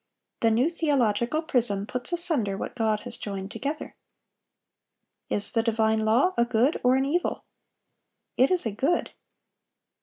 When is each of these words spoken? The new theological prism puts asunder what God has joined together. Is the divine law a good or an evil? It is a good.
The 0.39 0.49
new 0.49 0.67
theological 0.67 1.43
prism 1.43 1.85
puts 1.85 2.11
asunder 2.11 2.57
what 2.57 2.73
God 2.73 3.01
has 3.01 3.17
joined 3.17 3.51
together. 3.51 3.95
Is 5.29 5.51
the 5.51 5.61
divine 5.61 5.99
law 5.99 6.33
a 6.39 6.43
good 6.43 6.81
or 6.83 6.95
an 6.95 7.05
evil? 7.05 7.43
It 8.35 8.49
is 8.49 8.65
a 8.65 8.71
good. 8.71 9.11